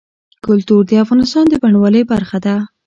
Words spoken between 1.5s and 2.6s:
بڼوالۍ برخه ده.